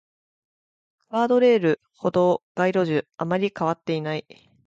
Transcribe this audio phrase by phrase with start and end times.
[1.11, 4.25] ガードレール、歩道、街路樹、あまり変わっていない